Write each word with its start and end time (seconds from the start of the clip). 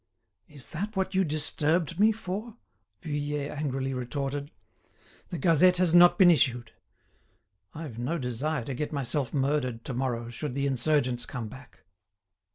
"Is 0.47 0.69
that 0.69 0.95
what 0.95 1.13
you 1.13 1.23
disturbed 1.23 1.99
me 1.99 2.11
for?" 2.11 2.57
Vuillet 3.03 3.51
angrily 3.51 3.93
retorted. 3.93 4.49
"The 5.29 5.37
'Gazette' 5.37 5.77
has 5.77 5.93
not 5.93 6.17
been 6.17 6.31
issued; 6.31 6.71
I've 7.75 7.99
no 7.99 8.17
desire 8.17 8.63
to 8.65 8.73
get 8.73 8.91
myself 8.91 9.31
murdered 9.31 9.85
to 9.85 9.93
morrow, 9.93 10.31
should 10.31 10.55
the 10.55 10.65
insurgents 10.65 11.27
come 11.27 11.49
back." 11.49 11.83